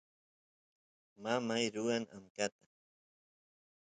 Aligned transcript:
mamay 1.21 1.65
ruwan 1.73 2.03
amkata 2.15 2.65